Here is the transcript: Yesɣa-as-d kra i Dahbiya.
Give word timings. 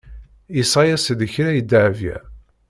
Yesɣa-as-d 0.55 1.19
kra 1.33 1.49
i 1.59 1.61
Dahbiya. 1.71 2.17